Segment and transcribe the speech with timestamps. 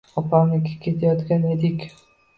[0.19, 1.87] Opamnikiga ketayotgan edik.